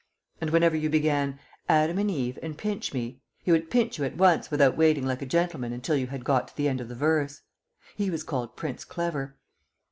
[0.41, 1.37] and whenever you began
[1.69, 5.27] "Adam and Eve and Pinchme" he would pinch you at once without waiting like a
[5.27, 7.41] gentleman until you had got to the end of the verse.
[7.95, 9.37] He was called Prince Clever.